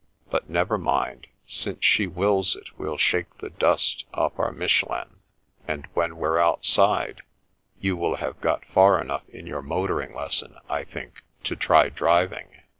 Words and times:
But 0.31 0.49
never 0.49 0.79
mind, 0.79 1.27
since 1.45 1.85
she 1.85 2.07
wills 2.07 2.55
it, 2.55 2.75
we'll 2.75 2.97
shake 2.97 3.37
the 3.37 3.51
dust 3.51 4.05
off 4.15 4.33
our 4.39 4.51
Miche 4.51 4.83
lins, 4.85 5.11
and 5.67 5.85
when 5.93 6.17
we're 6.17 6.39
outside, 6.39 7.21
you 7.79 7.95
will 7.95 8.15
have 8.15 8.41
got 8.41 8.65
far 8.65 8.99
enough 8.99 9.29
in 9.29 9.45
your 9.45 9.61
motoring 9.61 10.15
lesson, 10.15 10.55
I 10.67 10.85
think, 10.85 11.21
to 11.43 11.55
try 11.55 11.89
driving." 11.89 12.47